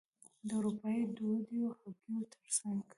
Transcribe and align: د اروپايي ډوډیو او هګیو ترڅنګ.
د 0.47 0.49
اروپايي 0.57 1.01
ډوډیو 1.17 1.67
او 1.83 1.89
هګیو 1.99 2.29
ترڅنګ. 2.31 2.79